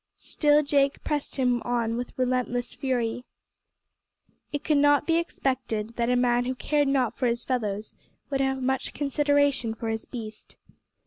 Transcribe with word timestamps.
Still 0.17 0.63
Jake 0.63 1.03
pressed 1.03 1.35
him 1.35 1.61
on 1.61 1.95
with 1.95 2.17
relentless 2.17 2.73
fury. 2.73 3.23
It 4.51 4.63
could 4.63 4.79
not 4.79 5.05
be 5.05 5.17
expected 5.17 5.95
that 5.97 6.09
a 6.09 6.15
man 6.15 6.45
who 6.45 6.55
cared 6.55 6.87
not 6.87 7.15
for 7.15 7.27
his 7.27 7.43
fellows 7.43 7.93
would 8.31 8.41
have 8.41 8.63
much 8.63 8.95
consideration 8.95 9.75
for 9.75 9.89
his 9.89 10.05
beast. 10.05 10.57